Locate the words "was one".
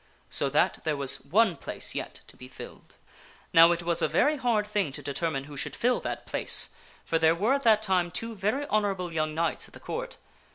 0.97-1.55